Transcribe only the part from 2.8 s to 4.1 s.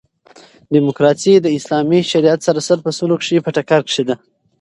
په سلو کښي په ټکر کښي